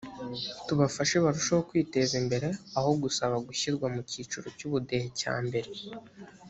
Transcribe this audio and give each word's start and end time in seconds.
tubafashe 0.67 1.15
barusheho 1.23 1.61
kwiteza 1.69 2.13
imbere 2.21 2.47
aho 2.77 2.91
gusaba 3.03 3.35
gushyirwa 3.47 3.85
mu 3.93 4.01
cyiciro 4.09 4.47
cy 4.57 4.65
ubudehe 4.67 5.07
cya 5.19 5.35
mbere 5.45 5.71